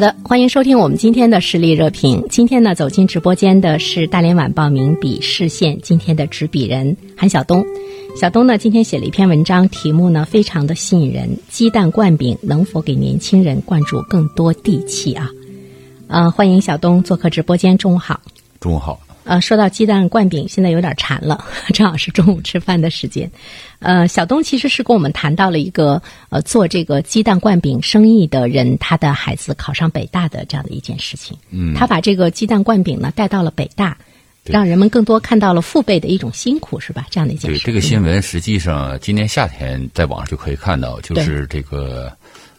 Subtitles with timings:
[0.00, 2.24] 好的，欢迎收听我们今天的实力热评。
[2.30, 7.62] 今天呢，走进直播间的是大连晚报名笔视线今天的执笔人韩晓东。
[8.16, 15.28] 晓东呢，今天写了一篇文章，题目呢非常的吸引人：鸡蛋灌饼能否给年轻人灌注更多地气啊？
[16.08, 17.76] 呃，欢迎晓东做客直播间。
[17.76, 18.18] 中午好，
[18.58, 18.98] 中午好。
[19.30, 23.30] 呃，说到鸡蛋灌饼，现在有点馋了，正好是中午吃饭的时间。
[23.78, 31.38] 呃，小东其实是跟我们谈到了一个呃做这个鸡蛋灌饼生意的人，他的孩子考上北大的这样的一件事情。
[31.50, 33.96] 嗯，他把这个鸡蛋灌饼呢带到了北大，
[34.42, 37.06] 让人们更多看到了父辈的一种辛苦，是吧？
[37.08, 37.64] 这样的一件对事。
[37.64, 42.12] 这个新闻，实际上今年夏天在网上就可以看到，就是这个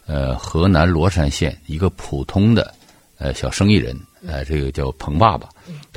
[0.06, 2.74] 呃河南罗山县一个普通的
[3.18, 3.94] 呃小生意人，
[4.26, 5.50] 呃这个叫彭爸爸，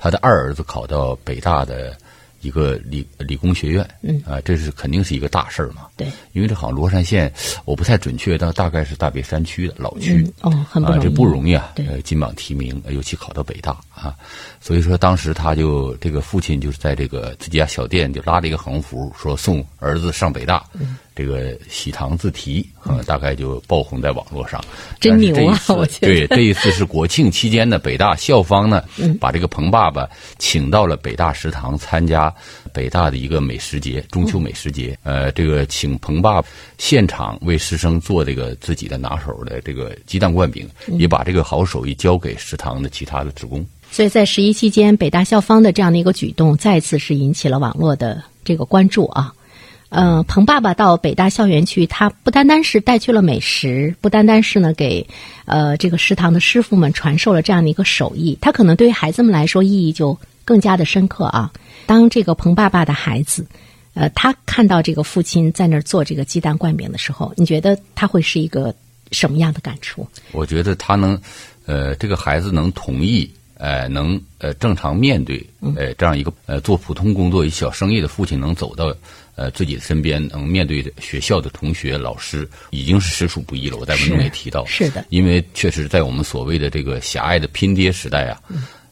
[0.05, 1.97] 他的二儿子考到北大的
[2.43, 5.87] 一个理理工学院，嗯啊，这是肯定是一个大事儿嘛。
[5.97, 7.33] 对，因为这好像罗山县，
[7.65, 10.23] 我不太准确，但大概是大别山区的老区。
[10.43, 11.73] 嗯哦，很不容易，啊，这不容易啊！
[12.05, 14.15] 金榜题名，呃尤其考到北大啊，
[14.61, 24.63] 所以说当时他就这个父亲就是在这个自己家小店就拉了一个横幅，说送儿子上北大，嗯这个喜糖自提啊，大概就爆红在网络上。
[25.01, 32.35] 真牛啊我觉得对，这一次是国庆期间呢，北大校方呢，嗯把这个彭爸爸请到了北大食堂参加
[32.73, 34.99] 北大的一个美食节，中秋美食节。
[35.05, 36.49] 呃，这个请彭爸爸
[36.79, 43.65] 现场为师生做这个自己的拿手的这个鸡蛋灌饼，嗯也把这个好手艺交给食堂的其他的职工。
[43.91, 49.33] 所以在十一期间，北大校方的这样的一个举动，再次是引起了网络的这个关注啊。
[49.95, 55.07] 呃，彭爸爸到北大校园去，他不单单是带去了美食，不单单是呢给
[55.45, 61.53] 呃这个食堂的师傅们传授了这样的一个手艺，他可能对于孩子们来说意义就更加的深刻啊。
[61.87, 63.47] 当这个彭爸爸的孩子，
[63.95, 68.75] 呃，他看到这个父亲在那儿做这个鸡蛋灌饼的时候，你觉得他会是一个
[69.13, 70.05] 什么样的感触？
[70.33, 71.17] 我觉得他能，
[71.67, 75.45] 呃，这个孩子能同意，呃，能呃正常面对，
[75.77, 78.95] 呃，这样一个呃做普通工作、一小生意的父亲能走到
[79.37, 83.77] 呃自己的身边，能面对学校的同学、老师，已经是实属不易了。
[83.77, 88.41] 我在文中也提到，是的，因为确实在我们所谓的这个狭隘的拼爹时代啊，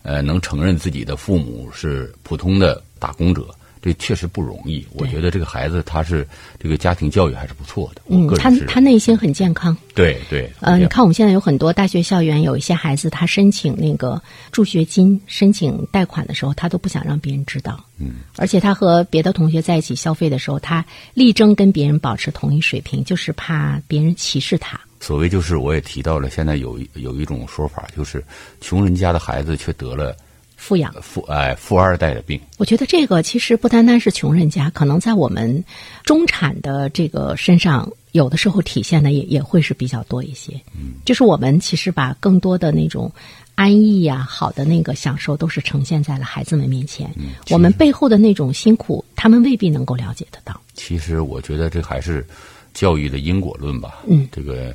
[0.02, 3.46] 呃，能承认自己的父母是普通的打工者。
[3.82, 6.26] 这确实不容易，我觉得这个孩子他是
[6.56, 8.02] 这个家庭教育还是不错的。
[8.06, 9.76] 嗯他他内心很健康。
[9.92, 14.22] 对对，呃，你看我们现在有很多大学校园，有一些孩子他申请那个
[14.52, 17.84] 助学金、申请贷款的时候，他都不想让别人知道。
[17.98, 24.80] 嗯，而且他和别的同学在一起消费的时候，他力争跟别人保持同一水平，就是怕别人歧视他。
[25.00, 28.24] 所谓就是我也提到了，现在有有一种说法，就是
[28.60, 30.16] 穷人家的孩子却得了
[30.62, 32.40] 富养，富哎富二代的病。
[32.56, 35.64] 我觉得这个其实不单单是穷人家，可能在我们
[36.04, 40.52] 中产的这个身上，有的时候体现的也也会是比较多一些。
[40.72, 43.10] 嗯，就是我们其实把更多的那种
[43.56, 47.10] 安逸呀、好的那个享受，都是呈现在了孩子们面前。
[47.16, 50.60] 嗯，我们背后的那种辛苦，他们未必能够了解得到。
[50.74, 52.24] 其实我觉得这还是
[52.72, 54.04] 教育的因果论吧。
[54.06, 54.72] 嗯，这个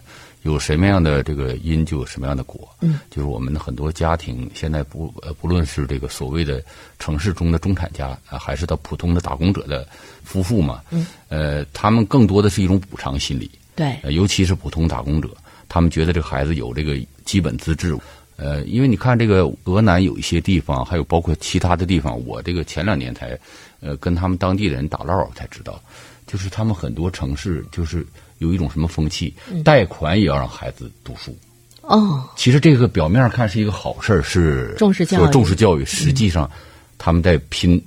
[0.52, 2.68] 有什么样的这个因，就有什么样的果。
[2.82, 6.64] 嗯，就是我们的很多家庭现在不呃不论是这个所谓的
[7.00, 9.88] 城市中的中产家啊，还是到普通的打工者的
[10.24, 13.50] 夫妇嘛，嗯，呃，他们更多的是一种补偿心理。
[13.76, 15.30] 对，呃，尤其是普通打工者，
[15.70, 17.96] 他们觉得这个孩子有这个基本资质。
[18.38, 23.36] 呃，因为你看这个俄南有一些地方，还有包括其他的地方，我这个前两年才，
[23.80, 25.82] 呃，跟他们当地人打唠才知道，
[26.28, 28.06] 就是他们很多城市就是
[28.40, 31.36] 有一种什么风气，贷款也要让孩子读书。
[31.82, 35.22] 哦，其实这个表面上看是一个好事儿，是重视教育。
[35.22, 36.50] 说重视教育，实际上
[36.98, 37.82] 他们在拼，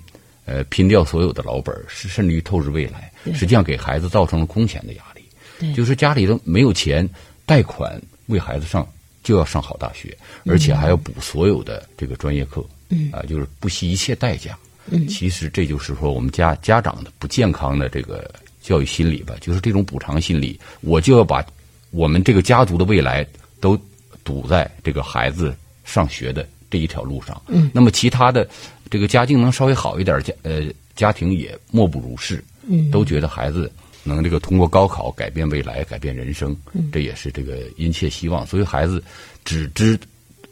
[0.47, 5.23] 呃，拼掉所有的老本儿，是甚至于透支未来，实际上给孩子造成了空前的压力。
[5.59, 7.07] 对，就是家里头没有钱，
[7.45, 8.89] 贷款为孩子上
[9.23, 10.17] 就要上好大学，
[10.47, 13.11] 而且还要补所有的这个专业课，嗯。
[13.13, 14.59] 啊，就是不惜一切代价。
[14.89, 15.07] 嗯。
[15.07, 18.33] 其实这就是说我们家家长的不健康的这个
[18.63, 21.45] 教育心理吧，就是这种补偿心理，我就要把
[21.91, 23.27] 我们这个家族的未来
[23.61, 23.79] 都
[24.23, 25.55] 堵在这个孩子
[25.85, 27.41] 上学的这一条路上。
[27.49, 28.49] 嗯，那么其他的
[28.89, 30.63] 这个家境能稍微好一点家呃
[30.95, 32.43] 家庭也莫不如是。
[32.69, 33.73] 嗯，都觉得孩子
[34.05, 36.57] 能这个通过高考改变未来、改变人生，
[36.93, 38.47] 这也是这个殷切希望。
[38.47, 39.03] 所以孩子
[39.45, 39.99] 只知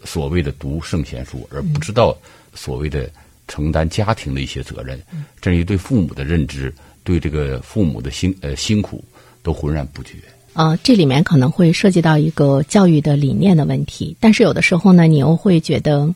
[0.04, 2.16] 所谓的读圣贤书，而不知道
[2.54, 3.08] 所谓的
[3.46, 4.98] 承担家庭的一些责任，
[5.42, 6.74] 甚至于对父母的认知、
[7.08, 9.02] 对这个父母的辛呃辛苦
[9.42, 10.12] 都浑然不觉。
[10.52, 16.12] 啊，这里面可能会涉及到一个教育的理念的问题，但是有的时候呢，你又会觉得，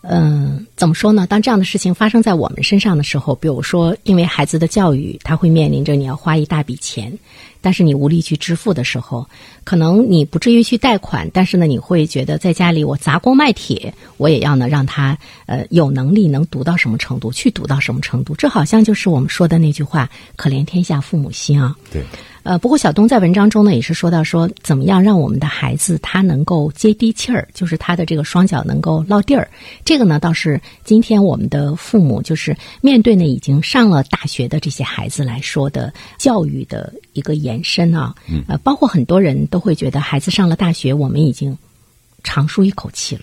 [0.00, 1.24] 嗯、怎么说呢？
[1.24, 7.16] 当这样的事情发生在我们身上的时候，比如说，因为孩子的教育，他会面临着你要花一大笔钱，
[7.64, 9.26] 但是你无力去支付的时候，
[9.64, 15.16] 可能你不至于去贷款，但是呢，你会觉得在家里我砸锅卖铁，我也要呢让他
[15.46, 18.34] 呃有能力能读到什么程度，去读到什么程度。
[18.34, 22.02] 这好像就是我们说的那句话：“可怜天下父母心啊。”对，
[22.42, 29.48] 呃，不过小东在文章中呢也是说到说，怎么样让我们的孩子他能够接地气儿，就是他的这个双脚能够落地儿。
[29.82, 38.14] 这个呢倒是今天我们的父母就是面对呢已经上了大学的这些孩子来说的教育的一个延伸啊。
[38.28, 38.42] 嗯。
[38.48, 41.56] 呃，包括很多人都会觉得孩子上了大学，我们已经
[42.22, 43.22] 长舒一口气了。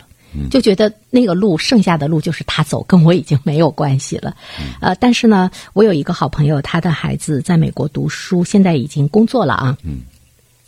[0.49, 4.33] 就觉得那个路剩下的路就是他走，跟我已经没有关系了。
[4.79, 9.77] 呃，但是呢，我有一个好朋友，他的孩子在美国读书，现在已经工作了啊。
[9.83, 9.99] 嗯。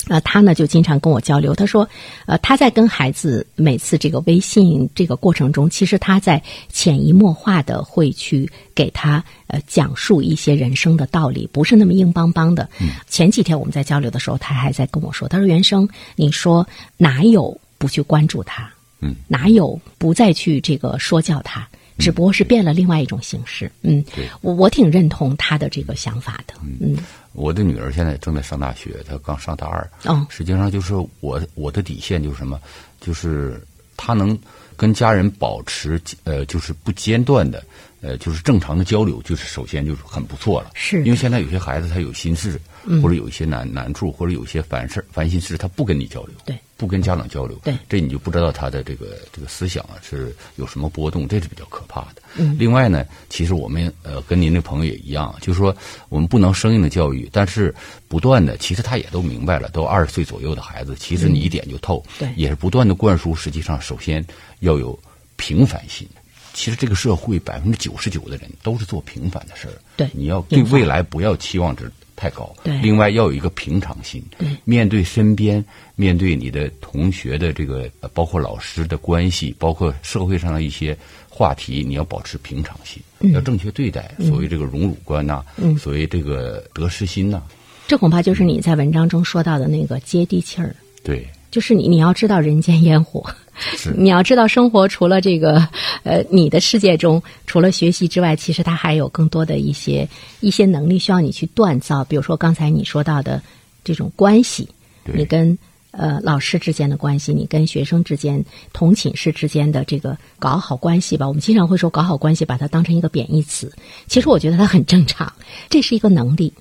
[0.10, 1.88] 呃，他呢就经常跟我交流，他说，
[2.26, 12.70] 呃，他在跟孩子每次这个微信这个过程中，其实他在潜移默化的会去给他呃讲述一些人生的道理，不是那么硬邦邦的。
[12.82, 12.90] 嗯。
[13.08, 16.68] 前几天我们在交流的时候，他还在跟我说，他说：“原生，你说
[16.98, 18.70] 哪有不去关注他？”
[19.00, 21.68] 嗯，哪有不再去这个说教他？
[21.98, 23.72] 只不过是变了另外一种形式。
[23.82, 24.04] 嗯，
[24.42, 26.54] 我我挺认同他的这个想法的。
[26.80, 26.98] 嗯，
[27.34, 29.90] 我的女儿现在正在上大学，她刚上大二。
[30.06, 32.60] 嗯实际上就是我我的底线就是什么？
[33.00, 33.62] 就是
[33.96, 34.38] 她能
[34.76, 37.64] 跟家人保持呃，就是不间断的
[38.02, 40.72] 呃，就是正常的交流，就是首先就是很不错了。
[40.74, 42.60] 是因为现在有些孩子他有心事，
[43.02, 46.36] 或者有一些难难处，或者有一些烦事儿烦心事，他不跟你交流。
[46.46, 46.58] 对。
[46.84, 52.22] 不跟家长交流，对这你就不知道他的这个这个思想啊是有什么波动，这是比较可怕的。
[52.36, 55.74] 嗯另外呢，其实我们呃跟您的朋友也一样，就是说
[56.10, 57.74] 我们不能生硬的教育，但是
[58.10, 63.34] 不断的，其实他也都明白了，都二十岁左右的孩子，其实你一点就透，对也是不断的灌输。
[63.34, 64.26] 实际上，首先
[64.60, 65.00] 要有
[65.38, 66.06] 平凡心。
[66.54, 72.78] 其实这个社会百分之九十九的人都是做平凡的事儿，对你要对未来不要期望值太高，对。
[72.80, 74.48] 另外要有一个平常心，对。
[74.64, 75.64] 面对身边，
[75.96, 80.98] 面对你的同学的这个，呃包括老师的关系，包括社会上的一些
[81.30, 83.02] 话题，你要保持平常心，
[83.34, 84.12] 要正确对待。
[84.20, 85.78] 所谓这个荣辱观呐、嗯。
[85.78, 87.42] 所谓这个得失心呐、
[87.88, 90.76] 这恐怕就是你在文章中说到的那个接地气儿。
[91.04, 93.24] 对，就是你，你要知道人间烟火，
[93.96, 95.68] 你要知道生活除了这个，
[96.02, 100.10] 呃，你的世界中除了学习之外，其实它还有更多的一些
[100.40, 102.04] 一些能力需要你去锻造。
[102.06, 103.40] 比如说刚才你说到的
[103.84, 104.68] 这种关系，
[105.04, 105.56] 你跟
[105.92, 111.28] 呃老师之间的关系，你跟学生之间、同寝室之间的这个搞好关系吧。
[111.28, 113.72] 我们经常会说搞好关系，把它当成一个贬义词。
[114.08, 115.32] 其实我觉得它很正常，
[115.70, 116.52] 这是一个能力。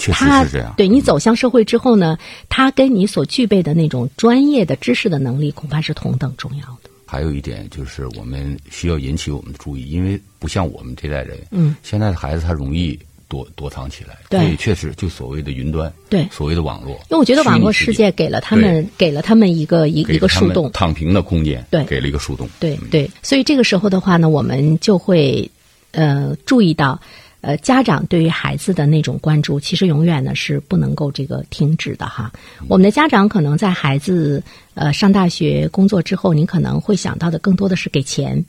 [0.00, 0.74] 确实他是这样。
[0.76, 2.18] 对你走向社会之后呢，
[2.48, 6.90] 他跟你所具备的那种专业的知识的能力，恐怕是同等重要的。
[7.06, 12.96] 还有一点就是，我们需要引起我们的注意，因为不像我们这代人，嗯，现在的孩子他容易
[13.28, 14.54] 躲躲藏起来，对。
[14.56, 16.26] 确实就所谓的云端，对。
[16.30, 21.84] 所谓的网络，因为我觉得网络世界给了他们给了他们一个一一个树洞，躺平的空间，对。
[21.84, 25.50] 给了一个树洞，对对，所以这个时候的话呢，我们就会
[25.90, 27.00] 呃注意到，
[27.42, 32.30] 呃，家长对于孩子的那种关注，其实永远呢是不能够这个停止的哈。
[32.68, 34.42] 我们的家长可能在孩子
[34.74, 38.44] 呃上大学、工作之后，您可能会想到的更多的是给钱。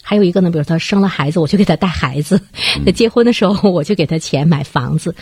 [0.00, 2.36] 还有一个呢，比如他生了孩子，我就给他带孩子；
[2.84, 5.12] 那 结婚的时候，我就给他钱买房子。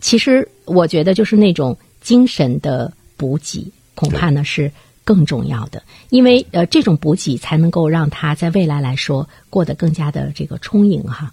[0.00, 4.70] 其实我觉得就是那种精神的补给，恐怕呢是
[5.04, 11.32] 更重要的，因为呃这种补给才能够让他在未来来说过得更加的这个充盈哈。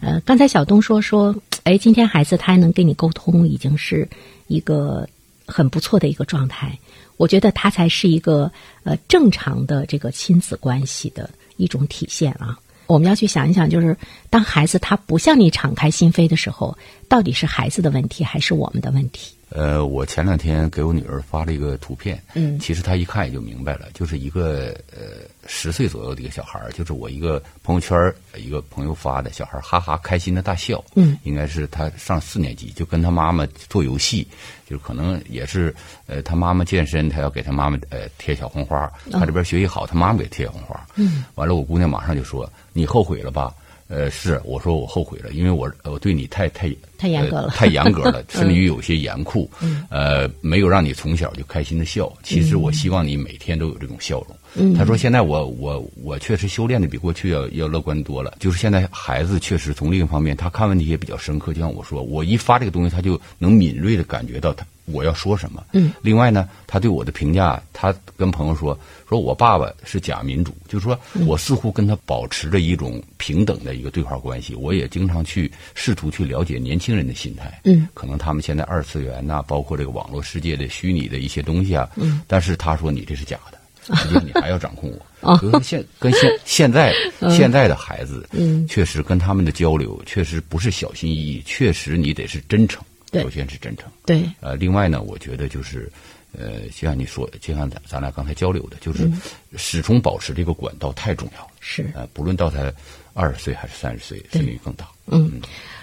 [0.00, 4.08] 呃，刚才小东说说，哎，今天孩子他还能跟你沟通，已经是
[4.46, 5.08] 一个
[5.46, 6.76] 很不错的一个状态。
[7.16, 8.50] 我觉得他才是一个
[8.82, 12.58] 呃正常的这个亲子关系的一种体现啊。
[12.86, 13.96] 我们要去想一想，就是
[14.28, 16.76] 当孩子他不向你敞开心扉的时候，
[17.08, 19.34] 到底是孩子的问题还是我们的问题？
[19.54, 22.58] 呃，我前两天给我女儿发了一个图片，嗯。
[22.58, 34.26] 其实她一看也就明白了，就是一个呃十岁左右的一个小孩儿，就是我一个朋友圈一个朋友发的小孩儿，哈哈开心的大笑，嗯，应该是他上四年级，就跟他妈妈做游戏，
[34.68, 35.74] 就是可能也是
[36.06, 43.52] 呃他妈妈健身，他要给他妈妈呃贴小红花，他这边学习好，他妈妈给贴小红花，嗯，完了我姑娘马上就说你后悔了吧？
[43.92, 49.50] 呃，是，我说我后悔了，因为我我对你太太太严格了呃太严格了， 甚至于有些严酷，
[49.90, 52.10] 呃，没有让你从小就开心的笑。
[52.22, 54.74] 其实我希望你每天都有这种笑容。
[54.74, 65.64] 他说现在我我我确实修炼的比过去要要乐观多了，就是现在孩子确实从另一方面他看问题也比较深刻，就像我说，我一发这个东西，他就能敏锐的感觉到他我要说什么。
[65.72, 65.92] 嗯。
[66.02, 74.54] 另外呢，他对我的评价，他跟朋友说，说我爸爸是假民主，就是说我似乎跟他保持着一种平等的一个对话关系。
[74.54, 77.60] 我也经常去试图去了解年轻人的心态。
[77.64, 77.88] 嗯。
[77.94, 81.88] 可能他们现在二次元呐、包括这个网络世界的虚拟的一些东西啊。
[81.96, 82.20] 嗯。
[82.26, 83.58] 但是他说你这是假的。
[83.84, 84.88] 实际上你还要掌控
[85.22, 86.94] 我，比如说现跟现现在
[87.28, 95.90] 现在的孩子，嗯，确实跟他们的交流确实不是小心翼翼，确实你得是真诚，对首先是真诚，对，呃，另外呢，我觉得就是，
[96.32, 99.10] 呃，就像你说，就像咱咱俩刚才交流的，就是
[99.56, 101.90] 始终保持这个管道太重要了，是。
[101.94, 102.72] 呃，不论到他
[103.12, 105.40] 二十岁还是三十岁，甚至于更大，嗯，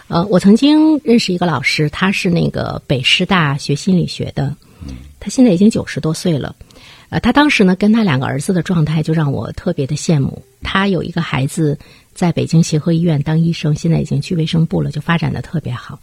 [0.08, 4.56] 呃，我曾经认识一个老师，他是那个北师大学心理学的，
[5.20, 6.56] 他现在已经九十多岁了。
[7.10, 10.44] 呃，他当时呢跟他两个儿子的状态就让我特别的羡慕。
[10.62, 11.78] 他有一个孩子
[12.20, 15.98] 在北京协和医院当医生，现在已经去卫生部了，就发展的特别好。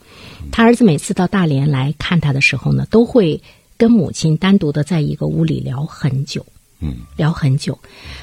[0.50, 3.38] 他儿子每次到大连来看他的时候呢，都会
[3.76, 6.42] 跟母亲单独的在一个屋里聊很久。
[6.80, 7.78] 嗯，聊很久，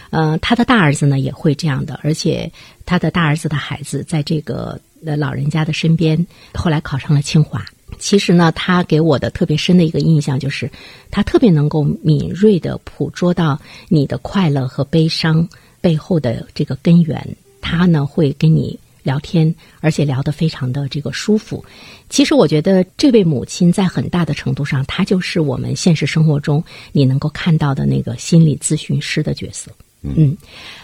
[0.10, 2.52] 呃，他的大儿子呢也会这样的，而且
[2.84, 7.64] 他的大儿子的孩子在这个呃老人家的身边，后来考上了清华。
[8.00, 10.72] 其实呢，他给我的特别深的一个印象就是，
[11.12, 15.48] 他特别能够敏锐的捕捉到你的快乐和悲伤
[15.80, 17.36] 背后的这个根源。
[17.64, 21.64] 他呢会跟你聊天，而且聊得非常的这个舒服。
[22.10, 29.72] 其实我觉得这位母亲在很大的程度上，她就是我们现实生活中你能够看到的那个心理咨询师的角色。
[30.02, 30.38] 嗯，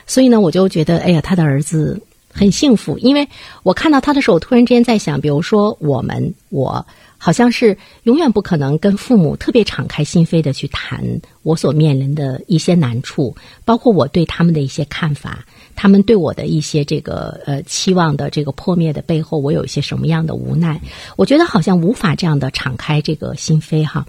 [0.07, 3.27] 所以呢，我就觉得，哎呀，他的儿子很幸福，因为
[3.63, 6.85] 我看到他的时候，我突然之间在想，比如说我们，我
[7.19, 11.03] 好像是永远不可能跟父母特别敞开心扉的去谈
[11.43, 13.35] 我所面临的一些难处，
[13.65, 15.45] 包括我对他们的一些看法，
[15.75, 20.79] 他们对我的一些这个呃期望的这个破灭的背后，我有一些什么样的无奈？
[21.17, 24.05] 我觉得好像无法这样的敞开这个心扉哈。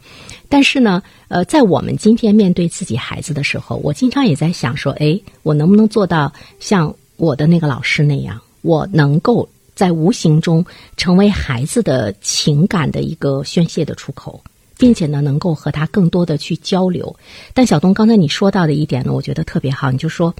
[0.49, 9.49] 但是呢，呃，在我们今天面对自己孩子的时候，我经常也在想说，哎，我能不能做到像我的那个老师那样，我能够
[9.81, 10.63] 在无形中
[10.99, 14.39] 成为孩子的情感的一个宣泄的出口，
[14.77, 17.17] 并且呢，能够和他更多的去交流。
[17.55, 20.35] 但小东刚才你说到的一点呢，我觉得特别好，你就说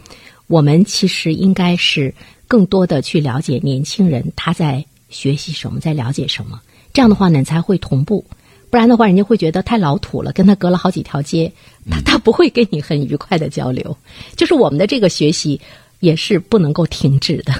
[0.47, 2.15] 我们其实应该是
[2.47, 6.61] 更多的去了解年轻人他在学习什么，在了解什么，
[6.93, 8.23] 这样的话呢，你才会同步。
[8.69, 11.51] 不然的话，人家会觉得太老土了，跟他隔了好几条街，
[11.91, 13.97] 他他不会跟你很愉快的交流。
[14.37, 15.59] 就是我们的这个学习
[16.01, 17.55] 也是不能够停止的。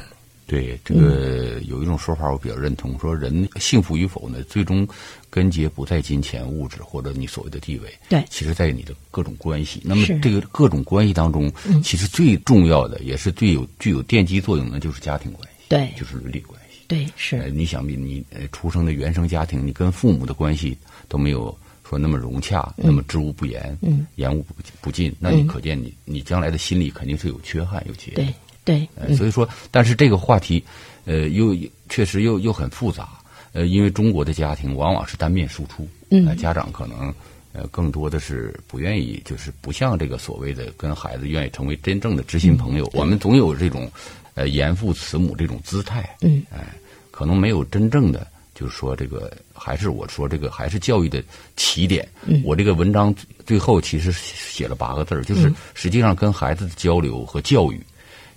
[0.51, 4.85] 对这个有一种说法，我比较认同，说人幸福与否呢，最终
[5.31, 8.25] 根结不在金钱、物质或者你所谓的地位，对。
[8.29, 9.81] 其实在你的各种关系。
[9.85, 11.49] 那么这个各种关系当中，
[11.85, 15.89] 其实最重要的也是最有具有奠基作用的，就是家庭关系，对。
[15.97, 16.81] 就是伦理关系。
[16.89, 20.77] 对，呃，是，你想必你呃出生的原生家庭，你跟父母的关系
[21.07, 21.57] 都没有
[21.89, 28.27] 说那么融洽，那么知无不言，嗯，言无不不尽，那你可见你你将来的心理肯定是有缺憾有结对
[28.65, 28.77] 陷。
[28.79, 30.63] 对，呃，所以说，但是这个话题，
[31.05, 31.57] 呃，又
[31.89, 33.09] 确实又又很复杂，
[33.53, 37.13] 呃，因为中国的家庭往往是单面输出，嗯呃家长可能
[37.53, 43.91] 呃更多的是不愿意，就是不像这个所谓的跟孩子愿意成为真正的知心朋友，嗯我们总有这种
[44.35, 46.75] 呃严父慈母这种姿态，嗯，哎、
[47.11, 48.27] 可能没有真正的。
[48.53, 51.25] 就是说，这个还是我说这个还是教育的
[51.57, 52.07] 起点。
[52.27, 53.15] 嗯我这个文章
[53.47, 57.81] 最后其实写了八个字儿，嗯就是实际上跟孩子的交流和教育，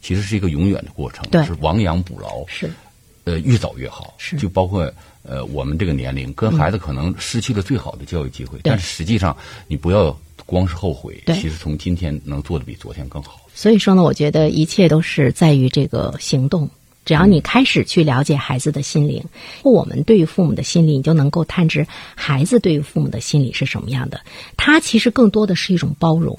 [0.04, 2.70] 其实是一个永远的过程，对是亡羊补牢，是，
[3.24, 4.14] 呃，越早越好。
[4.18, 4.92] 是就包括
[5.24, 13.40] 呃我们这个年龄，跟孩子可能失去了最好的教育机会，但是实际上你不要光是后悔，对其实从今天能做的比昨天更好。
[13.56, 16.70] 所以说呢，我觉得一切都是在于这个行动。
[17.06, 19.22] 只要你开始去了解孩子的心灵，
[19.62, 24.22] 我们对于父母的心理，你就能够探知孩子对于父母的心理是什么样的。
[24.56, 26.34] 他其实更多的是一种包容，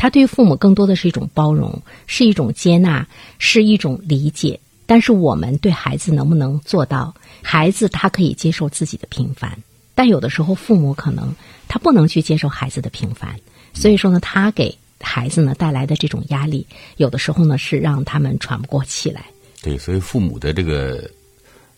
[0.00, 3.06] 他对于父母更多的是一种包容，是一种接纳，
[3.38, 4.58] 是一种理解。
[4.86, 7.14] 但是我们对孩子能不能做到？
[7.42, 9.58] 孩子他可以接受自己的平凡。
[9.94, 11.30] 但有的时候父母可能
[11.68, 13.38] 他不能去接受孩子的平凡，
[13.74, 16.66] 所以说呢，他给孩子呢带来的这种压力，
[16.96, 19.26] 有的时候呢是让他们喘不过气来。
[19.60, 21.10] 对，所以父母的这个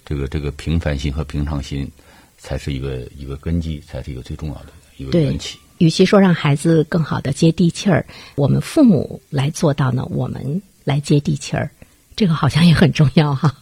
[0.04, 1.90] 这个这个平凡心和平常心，
[2.38, 5.58] 才是一个一个根基，才是一个最重要的一个对缘起。
[5.82, 11.68] 与其说让孩子更好的接地气儿，我们父母来做到呢，我们来接地气儿，
[12.14, 13.52] 这个好像也很重要哈。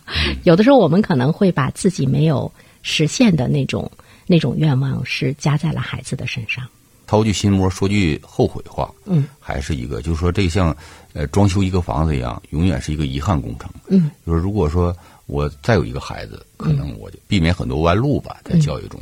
[0.42, 3.90] 有的时候我们可能会把自己没有实现的那种
[4.26, 6.62] 那种愿望，是加在了孩子的身上。
[7.06, 10.76] 掏句心窝，说句后悔话，嗯，还是一个，就是说，这像
[11.14, 13.70] 呃装修一个房子一样，永远是一个遗憾工程。
[13.88, 19.00] 嗯，就是如果说我再有一个孩子，可能我就避免很多弯路吧，在教育中，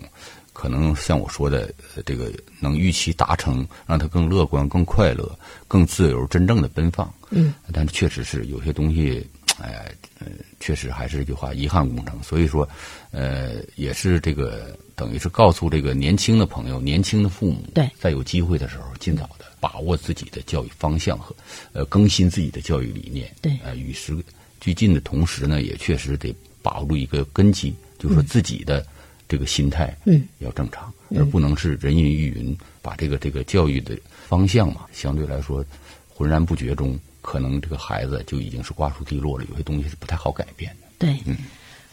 [0.58, 5.38] 可能像我说的，呃这个能预期达成，让他更乐观、更快乐、
[5.68, 7.08] 更自由、真正的奔放。
[7.30, 9.24] 嗯，但是确实是有些东西，
[9.60, 9.88] 哎，
[10.18, 10.26] 呃，
[10.58, 12.20] 确实还是一句话，遗憾工程。
[12.24, 12.68] 所以说，
[13.12, 21.32] 呃，也是这个等于是告诉这个年轻的朋友、年轻的父母，对在有机会的时候，尽早的把握自己的教育方向和
[21.72, 23.32] 呃更新自己的教育理念。
[23.40, 24.12] 对呃，与时
[24.60, 28.84] 俱进的同时呢，也确实得把握住一个根基，就是说自己的
[29.28, 35.64] 这个心态，嗯，要正常，而不能是人云亦云，把这个这个教育的方向嘛，相对来说
[36.08, 40.86] 浑然不觉中，可能这个孩子就已经是瓜熟蒂落了，有些东西是不太好改变的。
[40.98, 41.16] 对，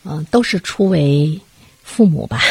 [0.03, 1.39] 嗯、都是初为
[1.85, 2.41] 父母吧。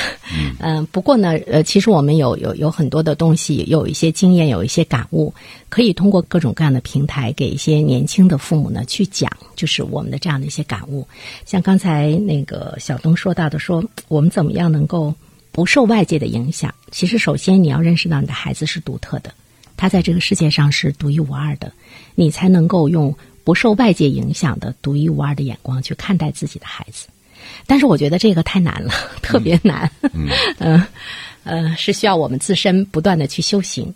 [0.61, 5.35] 嗯、不过呢，呃，其实我们有有有很多的东西，有一些经验，有一些感悟，
[5.69, 11.07] 可以通过各种各样的平台给一些年轻的父母呢去讲，就是我们的这样的一些感悟。
[11.45, 15.13] 像刚才那个小东说到的说，我们怎么样能够
[15.51, 16.73] 不受外界的影响？
[16.93, 19.35] 其实，首先你要认识到你的孩子是独特的，
[19.77, 21.73] 他在这个世界上是独一无二的，
[22.15, 27.09] 你才能够用不受外界影响的独一无二的眼光去看待自己的孩子。
[27.67, 29.91] 但是我觉得这个太难了，特别难。
[30.13, 30.87] 嗯，呃，
[31.45, 33.93] 呃，是需要我们自身不断的去修行。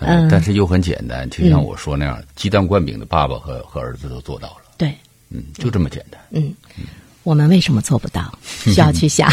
[0.00, 4.56] 呃但是又很简单，就像我说那样，鸡蛋灌饼的爸爸和和儿子都做到了。
[4.76, 4.92] 对，
[5.30, 6.20] 嗯，就这么简单。
[6.30, 6.52] 嗯
[7.22, 8.30] 我们为什么做不到？
[8.42, 9.30] 需要去想。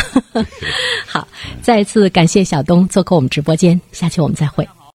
[1.05, 1.27] 好，
[1.62, 4.65] 再一次感谢小东做客我们直播间，下期我们再会。